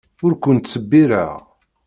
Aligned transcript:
Ur 0.25 0.33
kent-ttṣebbireɣ. 0.43 1.31